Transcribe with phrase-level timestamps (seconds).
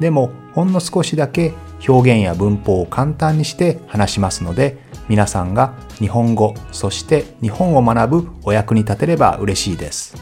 [0.00, 1.52] でもほんの少しだけ
[1.86, 10.16] 表現や文法を簡単にして話しますので皆さんが日本語そして日本を学ぶお役に立てれば嬉しいです。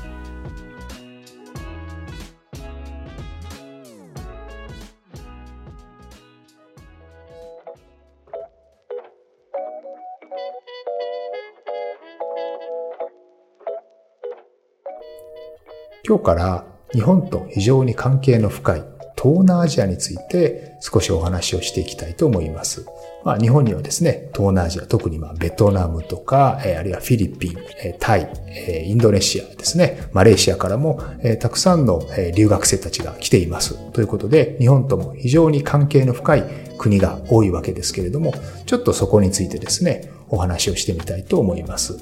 [16.09, 22.87] 今日から日本と非常に関係の深い東南アジアについて少しお話をしていきたいと思います。
[23.25, 33.75] まあ、日本にはですね、東南アジア、特にまあベトナムとか、えあるいはフィリピン、えタイ、えインドネシアですね、マレーシアからも、えたくさんの、え留学生たちが来ています。
[33.93, 36.45] ということで、日本とも非常に関係の深い
[36.79, 38.33] 国が多いわけですけれども、
[38.65, 41.99] ちょっとそこについてですね、お話をしてみたいと思います。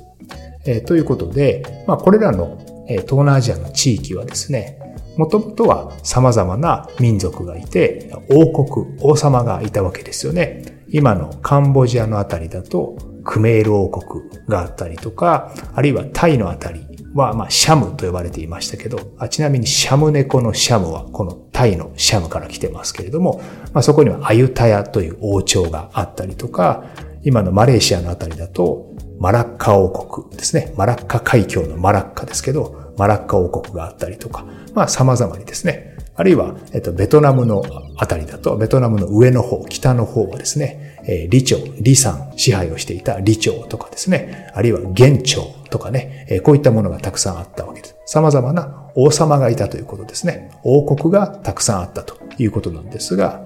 [0.67, 4.79] えということで、まあ、これらの東南アジアの地域はですね、
[5.17, 10.85] もともとは様々な民族がいて、王国、王様がいたわけですよね。
[10.89, 16.81] 今のカンボジアのあたりだと、クメール王国があったりとか、あるいはタイのあたり
[17.15, 23.41] は、まあ、シャムと呼ばれていましたけど、あちなみにシャム猫のシャムは、このタイのシャムから来てますけれども、
[23.73, 26.85] まあ、そこにはアユタヤという王朝があったりとか、
[27.23, 30.75] 今のマレーシアのあたりだと、マラッカ王国ですね。
[30.77, 37.65] マラッカ海峡のマラッカですけど、マラッカ王国があったりとか、まあ様々にですね、あるいは、えっと、ベトナムの
[37.97, 47.97] あたりだと、ベトナムの上の方、北の方はですね、えー、李朝、李さん支配をしていた李朝とかですね、あるいは元朝とかね、えー、こういったものがたくさんあったわけです。
[48.07, 50.51] 様々な王様がいたということですね。
[50.63, 53.45] 王国がたくさんあったということなんですが、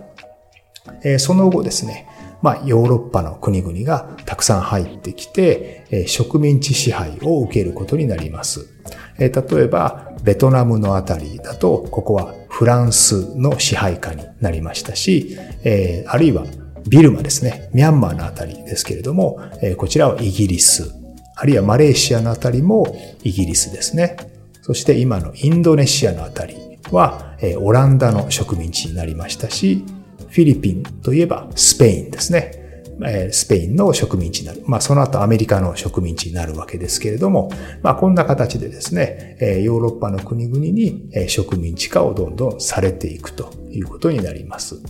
[1.04, 2.06] えー、その後ですね、
[2.40, 8.66] まあ、ヨーロッパの国々がたくさん入ってきて、え植民地支配を受けることになります。
[9.18, 16.44] え例えば、ベトナムのあたりだと、ここはフランスの支配下になりましたし、えあるいは
[16.88, 20.94] ビルマですね、ミャンマーのあたりですけれども、えこちらはイギリス、
[21.34, 24.16] あるいはマレーシアのあたりもイギリスですね。
[24.62, 26.56] そして今のインドネシアのあたり
[26.92, 29.84] は、えオランダの植民地になりましたし、
[30.30, 32.58] フィリピンといえばスペインですね。
[33.30, 34.62] スペインの植民地になる。
[34.66, 37.48] まあ、その後アメリカの植民地になるわけですけれども、
[37.80, 44.82] まあ、こんな形でですね、ヨーロッパの国々に植民地化をどんどんされていくということになります。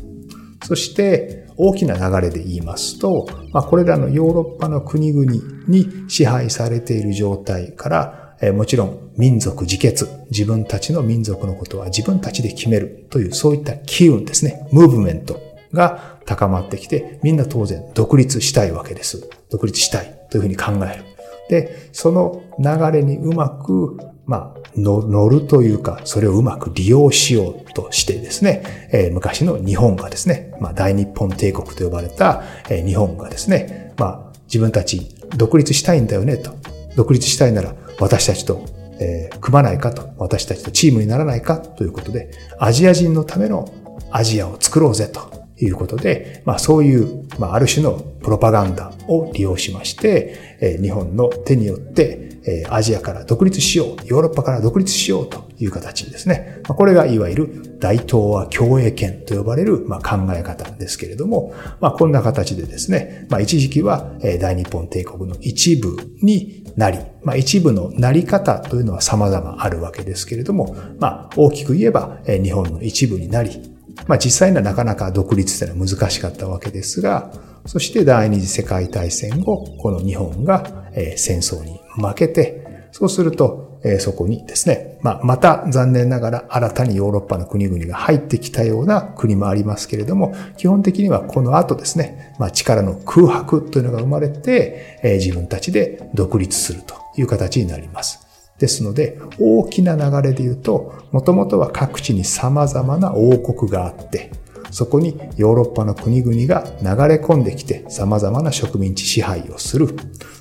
[0.65, 5.31] そして、大きな流れで言いますと、まあ、これらのヨーロッパの国々
[5.67, 15.41] に支配されている状態から、もちろん民族自決、自分たちの民族のことは自分たちで決めるという、そういった機運ですね、ムーブメント
[15.73, 19.29] が高まってきて、みんな当然独立したいわけです。
[19.51, 21.05] 独立したいというふうに考える。
[21.49, 28.63] で、その流れにうまく、まあ、乗るというか、それをうまく利用しようとしてですね、
[28.93, 36.53] えー、昔の日本がですね、まあ、大日本帝国と呼ばれた、えー、日本がですね、まあ、自分たち独立したいんだよねと。
[36.95, 38.65] 独立したいなら私たちと、
[39.01, 43.73] えー、組まないかと、私たちとチームにならないかということで、アジア人のための
[44.11, 45.38] アジアを作ろうぜと。
[45.61, 47.93] いうことで、まあそういう、まあある種の
[48.23, 56.61] プロパガンダを利用しまして、えー、日本の手によって、えー、アジアから独立しよう、ヨーロッパから独立しようという形ですね。
[56.67, 77.33] まあ、これがいわゆる大東亜共栄圏と呼ばれる、まあ、考え方ですけれども、まあこんな形でですね、まあ一時期は、えー、大日本帝国の一部になり、まあ一部のなり方というのは様々あるわけですけれども、まあ大きく言えば、えー、日本の一部になり、まあ実際にはなかなか独立というのは難しかったわけですが、
[77.67, 80.85] そして第二次世界大戦後、この日本が
[81.17, 83.69] 戦争に負けて、そうすると、
[84.01, 98.28] そこにですね、まあ、また残念ながら新たにヨーロッパの国々が入ってきたような国もありますけれども、基本的にはこの後ですね、まあ、力の空白というのが生まれて、自分たちで独立するという形になります。
[98.59, 104.33] ですので、大きな流れで言うと、もともとは各地に様々な王国があって、
[104.71, 109.89] そこにヨーロッパの国々が流れ込んできて様々な植民地支配をする。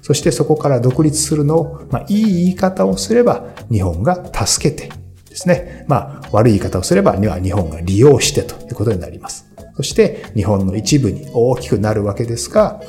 [0.01, 4.89] そしてそこから独立するのを、まあ、いい言い方をすれば日本が助けて
[5.29, 5.85] ですね。
[5.87, 9.45] まあ、悪い言い方をすれば日本が利用してということになります。
[9.75, 12.81] そして日本の一部に大きくなるわけですが、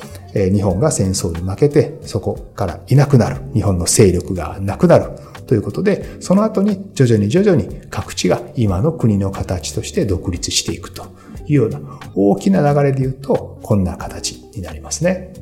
[0.52, 3.40] 日本が戦争に負けて、そこからいなくなる。
[3.52, 5.10] 日本の勢力がなくなる。
[5.46, 11.06] ということで、その後に徐々に徐々に各地が今の国の形として独立していくと
[11.46, 11.80] いうような
[12.14, 15.32] 大きな流れで言うと、こんな形になりますね。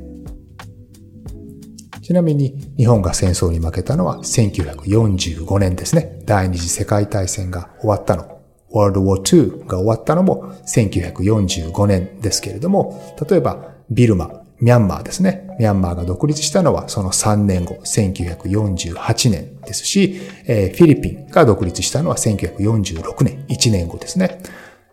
[2.02, 6.20] ちなみに日本が戦争に負けたのは1945年ですね。
[6.24, 8.36] 第二次世界大戦が終わったの。
[8.70, 15.54] World War II が終わったのも1945年ですけれども、例えばビルマ、ミャンマーですね。
[15.58, 24.40] ミャンマーが独立したのはその3年後、1948年ですし、えフィリピンが独立したのは1946年、1年後ですね。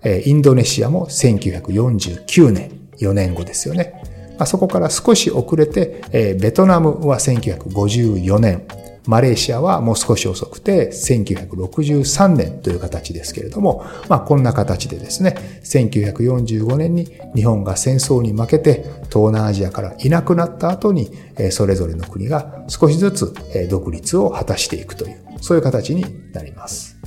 [0.03, 3.93] えインドネシアも1949年、4年後ですよね。
[4.37, 8.63] まあ、そこから少し遅れて、えベトナムは1954年、
[9.05, 21.11] マレーシアはもう少し遅くて1963年という形ですけれども、まあこんな形でですね、1945年に日本が戦争に負けて東南アジアからいなくなった後に、
[21.51, 23.33] それぞれの国が少しずつ
[23.69, 26.97] 独立を果たしていくという、そういう形になります。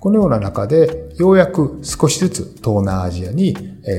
[0.00, 3.56] このような中で、ようやく少しずつ東南アジアに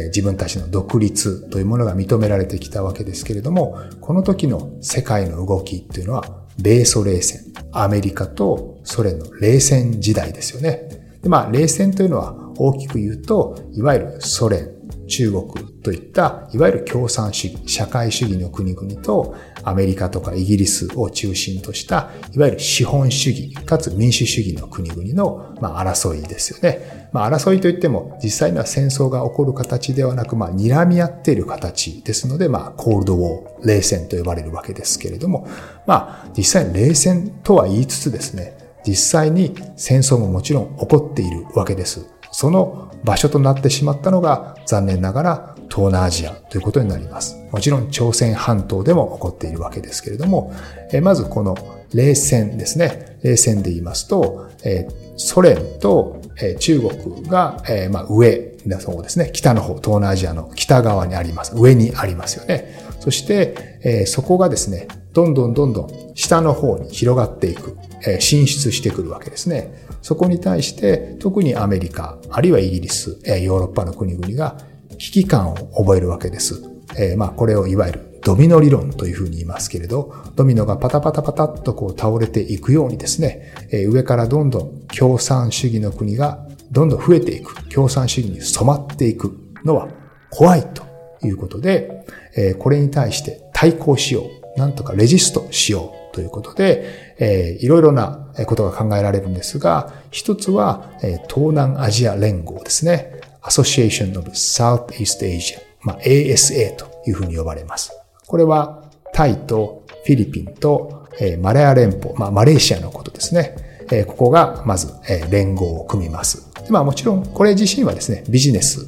[0.07, 7.41] 自分たちの独立というものが認められてきたわけですけれども、この時の世界の動きっていうのは米ソ冷戦、
[7.71, 11.17] アメリカとソ連の冷戦時代ですよね。
[11.21, 14.69] でまあ、冷戦というのは大きく言うと、いわゆるソ連、
[15.07, 15.47] 中国
[15.81, 27.10] といった、いわゆる共産主義、社会主義の国々と、アメリカとかイギリスを中心とした、いわゆる資本主義、かつ民主主義の国々の、まあ、争いですよね。
[27.12, 35.48] まあ、争いといっても、実際には戦争が起こる形ではなく、まあ、睨み合っている形ですので、まあ、コールドウォー、冷戦と呼ばれるわけですけれども、
[35.86, 42.06] まあ、実際に冷戦とは言いつつですね、実際に戦争ももちろん起こっているわけです。
[42.31, 47.35] その場所となってしまったのが残念ながら東南アジアということになります。
[47.51, 50.53] もちろん朝鮮半島でも起こっているわけですけれども、
[50.91, 51.55] えまずこの
[51.95, 53.17] 冷戦ですね。
[53.23, 54.87] 冷戦で言いますと、え
[55.17, 56.21] ソ連と
[56.59, 59.31] 中国がえま上だそうですね。
[59.33, 61.53] 北の方、東南アジアの北側にあります。
[61.55, 62.75] 上にありますよね。
[62.99, 69.73] そして、えそこがですね、どんどんどんどん下の方に広がっていく、え進出してくるわけですね。
[70.03, 74.57] そこに対して特にアメリカ、あるいはイギリス、えヨーロッパの国々が
[75.03, 76.63] 危機感を覚えるわけです。
[76.97, 89.89] えー、まあこれをいわゆるドミノ理論というふうに言いますけれど、ドミノがパタパタパタっとこう倒れていくようにですね、えー、上からどんどん共産主義の国がどんどん増えていく、共産主義に染まっていくのは
[90.29, 90.83] 怖いと
[91.21, 92.06] いうことで、
[92.38, 103.32] えー、これに対して対抗しよう、なんとかレジストしようということで、えー、いろいろなことが考えられるんですが、一つは、え、東南アジア連合ですね。
[103.44, 107.92] Association of Southeast Asia、まあ、ASA というふうに呼ばれます。
[108.25, 113.56] これはタイとフィリピンと、えー、マレア連邦、まあ、マレーシアのことですね。
[113.92, 116.51] えー、ここがまず、えー、連合を組みます。
[116.69, 118.88] まあもちろんこれ自身はですね、ビジネス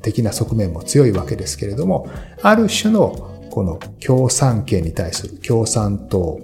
[0.00, 2.08] 的な側面も強いわけですけれども、
[2.42, 6.40] ある種のこの共産権に対する共産党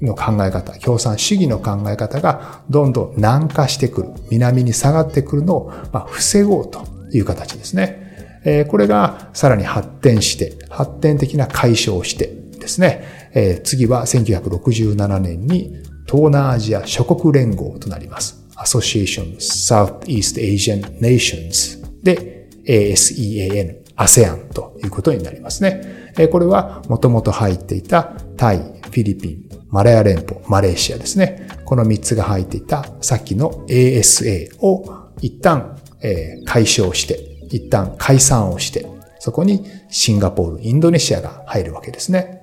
[0.00, 5.72] の考え方、共産主義の考え方がどんどん南下してくる、南に下がってくるのを、
[6.06, 8.66] 防ごうという形ですね。
[8.68, 18.44] これがさらに発展して、発展的な解消をしてですね、次は1967年に東南アジア諸国連合となります。
[18.56, 26.14] Association Southeast Asian Nations で ASEAN、ASEAN ということになりますね。
[26.30, 31.48] これはもともと入っていたタイ、フィリピン、マラヤ連邦、マレーシアですね。
[31.64, 34.84] この3つが入っていたさっきの ASA を
[35.20, 37.18] 一旦、え解消して、
[37.48, 38.86] 一旦解散をして、
[39.18, 42.42] そこにシンガポール、インドネシアが入るわけですね。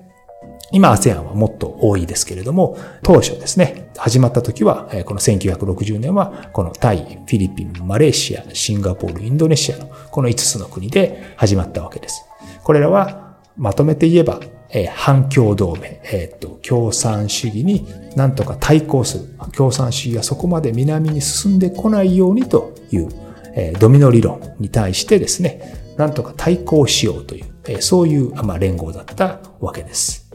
[0.72, 12.24] 今 ASEAN はもっと多いですけれども、当初ですね、始まった時は、この1960年は、このタイ、フィリピン、マレーシア、シンガポール、インドネシアのこの5つの国で始まったわけです。
[12.64, 14.40] これらはまとめて言えば、
[14.70, 19.24] え、反共同盟、えー、と、共産主義になんとか対抗する。
[19.52, 23.08] 共産主義がそこまで南に進んでこないようにという、
[23.54, 30.30] え、ドミノ理論に対してですね、なんとか対抗しようという、え、そういう、ま、連合だったわけです。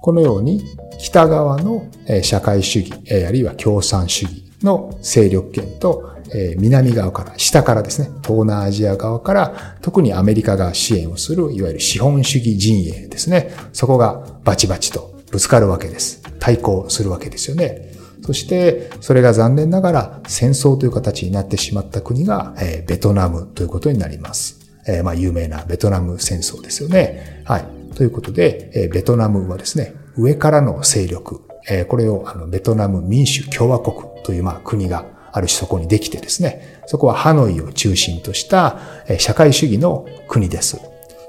[0.00, 0.64] このように、
[0.98, 1.86] 北側の
[2.22, 2.92] 社会主義、
[3.26, 6.10] あるいは共産主義の勢力圏と
[6.56, 13.52] 南側から、下からですね、東南アジア側から、特にアメリカが支援をする、いわゆる資本主義陣営ですね。
[13.72, 16.22] そこがバチバチとぶつかるわけです。
[16.38, 17.91] 対抗するわけですよね。
[18.24, 24.60] そして、それが残念ながら戦争という形になってしまった国が、えベトナムということになります。
[24.86, 27.42] えまあ、有名なベトナム戦争ですよね。
[27.44, 27.64] はい。
[27.94, 31.42] ということで、ベトナムはですね、上からの勢力、
[31.88, 38.78] これをあのベトナム民主共和国というまあ国がある種そこにできてですね、そこはハノイを中心とした
[39.18, 40.80] 社会主義の国です。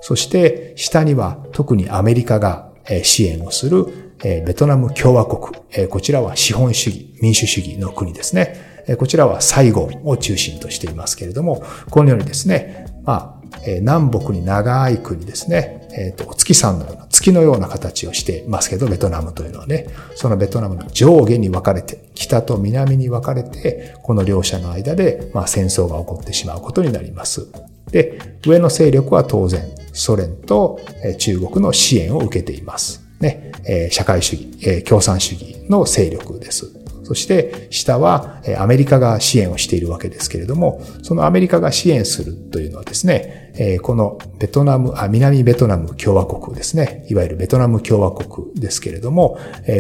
[0.02, 2.70] そして下には特にアメリカが
[3.04, 5.88] 支援をするベトナム共和国。
[5.90, 8.74] こちらは資本主義、民主主義の国ですね。
[8.98, 27.48] こちらはサイゴンを中心としていますけれども、このようにですね、まあ、南北に長い国ですね、えっ、ー、と、月さんのような、月のような形をしていますけど、ベトナムというのはね、そのベトナムの上下に分かれて、北と南に分かれて、この両者の間で、まあ、戦争が起こってしまうことになります。
[27.92, 29.64] で、上の勢力は当然、
[29.94, 30.80] ソ連と
[31.20, 33.03] 中国の支援を受けています。
[33.24, 36.84] ね、え社会主義、え共産主義の勢力です。
[37.04, 49.38] そして下はアメリカが支援をしているわけですけれども、そのアメリカが支援するというのはですね、このベトナム、あ南ベトナム共和国ですね、いわゆるベトナム共和国ですけれども、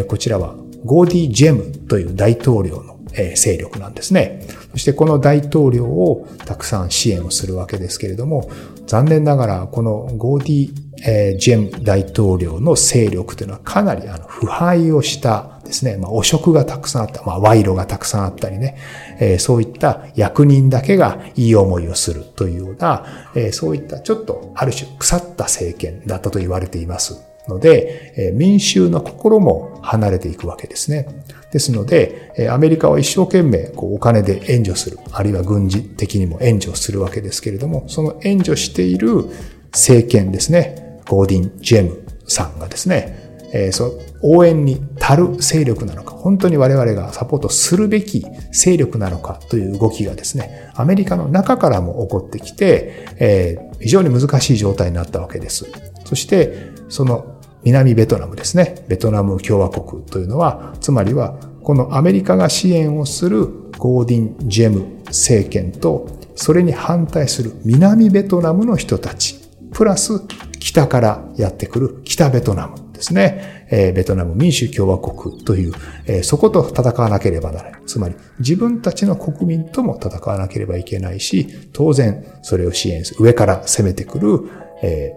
[0.07, 2.99] こちらはゴ・ディン・ジェムという大統領の
[3.35, 4.45] 勢力なんですね。
[4.71, 8.49] そしてこの大統領をたくさん支援をするわけですけれども、
[8.85, 10.69] 残念ながらこのゴーディ・
[11.05, 18.77] えジェム大統領の勢力というのはかなりあの腐敗をしたですね、まあ、汚職がたくさんあった、まあ、賄賂がたくさんあったりね、
[19.19, 31.07] えー、そういった役人だけがいい思いをするというような、えー、そういったちょっとある種腐った政権だったと言われていますので、えー、民衆の心も離れていくわけですね。
[31.51, 39.25] ですので、アメリカは一生懸命こうお金で援助する、あるいは軍事的にも援助するわけですけれども、その援助している
[39.71, 55.65] 政権ですね、ゴ・ディン・ジェムさんがですね、えー、そ応援に足る勢力なのか、本当に我々がサポートするべき勢力なのかという動きがですね、アメリカの中からも起こってきて、えー、非常に難しい状態になったわけです。
[56.05, 69.39] そして、その南ベトナムですね、ベトナム共和国というのは、つまりは、このアメリカが支援をするゴ・ディン・ジェム政権と、それに反対する南ベトナムの人たち、
[69.71, 70.21] プラス
[70.63, 72.93] 北からやってくる北ベトナム。
[72.93, 75.73] ですね、えベトナム民主共和国という、
[76.07, 77.81] えそこと戦わなければならない。
[77.85, 84.49] つまり、自分たちの国民とも戦わなければいけないし、当然、それを支援する、上から攻めてくる、
[84.83, 85.13] え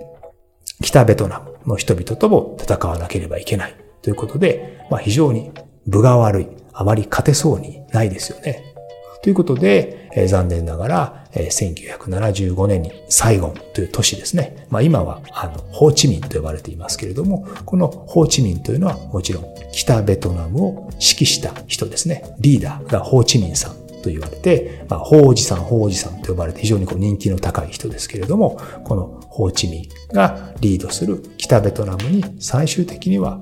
[0.82, 3.76] 北ベトナムの人々とも戦わなければいけない。
[4.02, 5.52] ということで、まあ、非常に
[5.86, 6.48] 分が悪い。
[6.72, 8.75] あまり勝てそうにないですよね。
[9.26, 14.68] ということで、えー、残念ながら、えー、1975年にサイゴンという都市ですね。
[14.70, 22.36] まあ今は、あの、ホーチミンと呼ばれていますけれども、このホーチミンというのはもちろん北ベトナムを指揮した人ですね。
[22.38, 33.40] リーダーがホーチミンさんと言われて、まあ、ホージさん、ホージさんと呼ばれて非常にこう人気の高い人ですけれども、このホーチミンがリードする北ベトナムに最終的には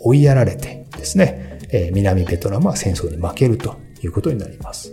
[0.00, 1.60] 追いやられてですね、
[1.92, 4.90] 南ベトナムは戦争に負けるということになります。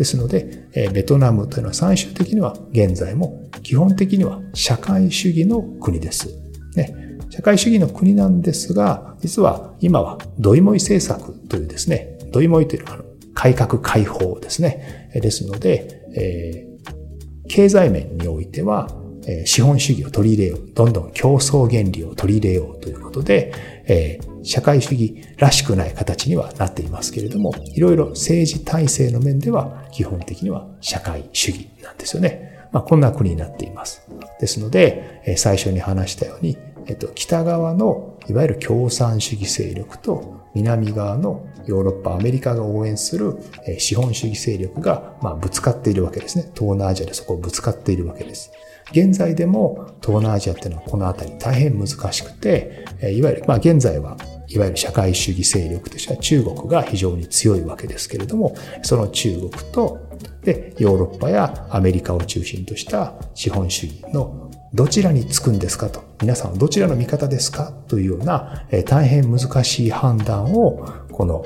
[0.00, 6.30] ですので、えベトナムというのは最終的には現在も基本的には社会主義の国です。
[6.74, 13.04] ね、社会主義の国なんですが、実は今はドイモイ政策というですね、ドイモイというのは
[13.34, 15.10] 改革開放ですね。
[15.12, 18.88] ですので、えー、経済面においては、
[19.30, 20.60] え、資本主義を取り入れよう。
[20.74, 23.52] どんどん競争原理を取り入れようということで、
[23.86, 32.68] え、社会主義らしくない形にはなっていますけれども、いろいろ政治体制の面では基本的には社会主義なんですよね。
[32.72, 34.02] まあ、こんな国になっています。
[34.40, 36.56] ですので、最初に話したように、
[36.86, 43.36] えっと、北側のいわゆる共産主義勢力と南側のヨーロッパ、アメリカが応援する
[43.78, 46.50] 資本主義勢力が、まあ、ぶつかっているわけですね。
[46.54, 48.50] 東南アジアでそこをぶつかっているわけです。
[48.92, 54.16] 現在でも東南アジアっていうのはこのあたり大変難しくて、いわゆる、まあ現在は
[54.48, 59.98] いわゆる社会主義勢力としては中国が非常に強いわけですけれども、その中国と、
[60.42, 71.44] で、ヨーロッパやアメリカを中心とした資本主義のどちらにつくんですかと、皆さんはどちらの味方ですかというような、え大変難しい判断を、この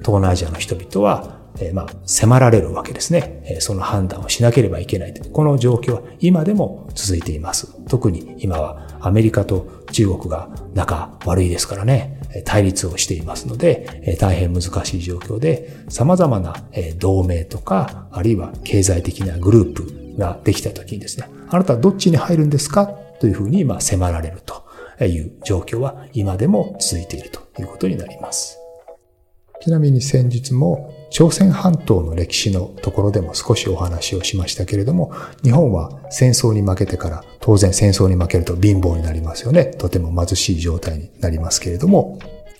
[0.00, 3.42] 東南アジアの人々はえまあ、迫られるわけですね。
[3.44, 5.14] えその判断をしなければいけない。
[5.32, 7.68] この状況は今でも続いています。
[7.88, 16.54] 特に今はアメリカと中国が仲悪いですからね、対立をしていますので、大変難しい状況で、様々な
[16.98, 22.86] 同盟とか、あるいは経済的なグループができた時にですね、あなたはどっちに入るんですか？
[23.20, 28.57] というふうに今迫られるという状況は今でも続いているということになります。
[29.60, 35.12] ちなみに先日も朝鮮半島の歴史のところでも少しお話をしましたけれども、
[35.42, 39.64] 日本は戦争に負けてから当然戦争に負けると貧乏になりますよね。
[39.64, 42.18] とても貧しい状態になりますけれども、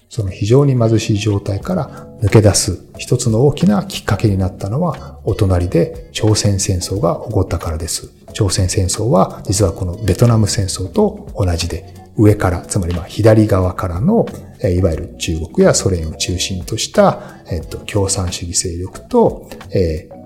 [0.09, 8.11] その非常に貧しい状態から抜け出す一つの大きなきっかけになったのは、お隣で朝鮮戦争が起こったからです。
[8.33, 14.26] 朝鮮戦争は実はこのベトナム戦争と同じで、上から、つまりま左側からの、
[14.62, 20.19] いわゆる中国やソ連を中心とした、えっと、共産主義勢力と、えー、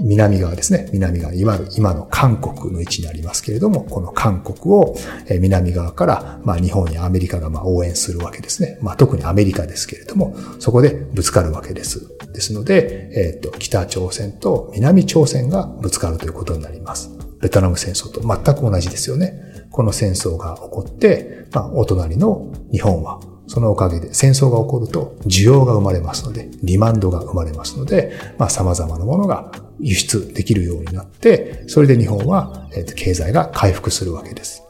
[0.00, 0.88] 南側ですね。
[0.92, 4.96] 南側、いわゆる今の韓国の位置にありますけれども、この韓国を
[5.40, 8.78] 南側から、まあ日本やアメリカがまあ応援するわけですね。
[8.80, 12.08] まあ特にアメリカですけれども、そこでぶつかるわけです。
[12.32, 17.10] ですので、えっ、と、北朝鮮と南朝鮮がぶつかるということになります。
[17.40, 19.68] ベトナム戦争と全く同じですよね。
[19.70, 34.62] この戦争が起こって、まあ、お隣の日本は、そのおかげで戦争が起こると需要が生まれますので、リマンドが生まれますので、まあ、様々なものが輸出できるようになって、それで日本は、経済が回復するわけです。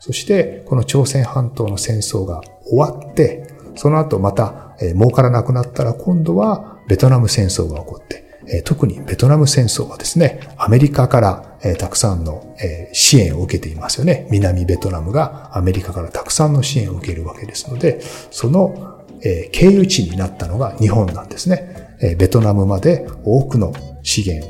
[0.00, 3.46] そして、この朝鮮半島の戦争が終わって、
[3.76, 14.26] その後また、儲からなくなったら今度はベトナム戦争が起こって、特にベトナム戦争はですね、アメリカからえたくさんのえ支援を受けていますよね。
[14.30, 18.00] 南ベトナムがアメリカからたくさんの支援を受けるわけですので、
[18.30, 21.96] そのえ経由地になったのが日本なんですね。
[22.00, 24.48] えベトナムまで多くの資源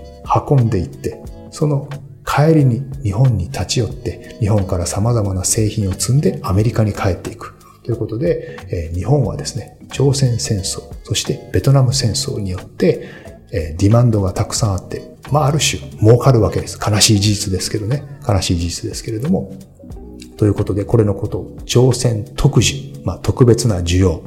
[0.49, 1.88] 運んでいって、その
[2.25, 7.54] 帰りに日本に立ち寄って、日本から様々な製品を積んでアメリカに帰っていく。
[7.85, 13.09] ということで、え日本はですね、朝鮮戦争、そしてベトナム戦争によって、
[13.52, 16.79] えディマンドがたくさんあって、まあ、ある種、儲かるわけです。
[16.79, 18.05] 悲しい事実ですけどね。
[18.29, 19.57] 悲しい事実ですけれども。
[20.37, 24.23] ということで、これのことを、朝鮮特需、まあ、特別な需要、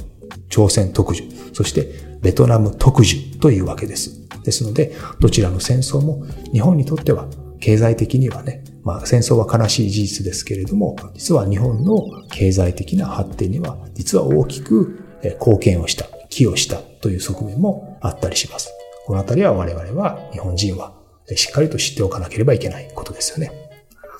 [0.50, 4.26] 朝鮮特需、そしてベトナム特需というわけです。
[4.44, 7.28] ですので、どちらの戦争も日本にとっては
[7.60, 12.00] 経済的にはね、まあ戦争は悲しい事実ですけれども、実は日本の
[12.32, 18.70] 経済的な発展には実は大きく貢献をした、寄与したという側面もあったりします。
[19.06, 20.94] このあたりは我々は、日本人は
[21.36, 23.52] しっかりと知っておかなければいけないことですよね。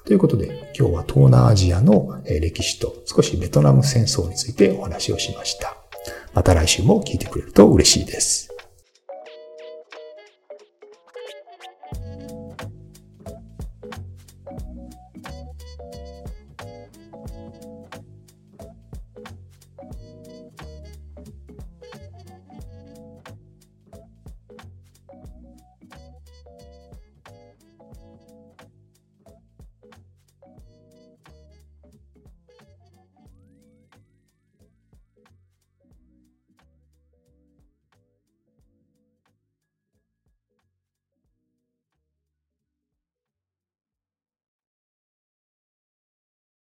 [0.06, 5.76] ということで、今日は東南アジアの歴史と少しベトナム戦争についてお話をしました。
[6.34, 8.55] また来週も聞いてくれると嬉しいです。